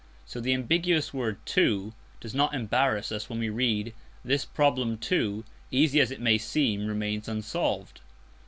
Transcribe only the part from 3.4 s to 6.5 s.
read: "This problem, too, easy as it may